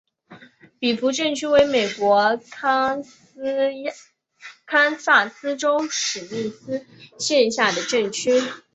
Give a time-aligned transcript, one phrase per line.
[0.79, 3.03] 比弗镇区为美国堪
[4.97, 6.83] 萨斯州史密斯
[7.19, 8.31] 县辖下的镇区。